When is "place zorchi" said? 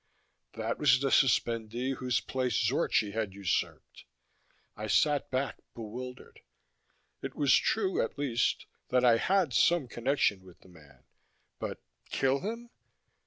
2.21-3.11